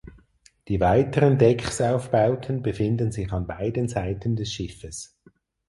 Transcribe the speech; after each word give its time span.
Die 0.67 0.79
weiteren 0.79 1.37
Decksaufbauten 1.37 2.63
befinden 2.63 3.11
sich 3.11 3.31
an 3.31 3.45
beiden 3.45 3.87
Seiten 3.87 4.35
des 4.35 4.51
Schiffes. 4.51 5.15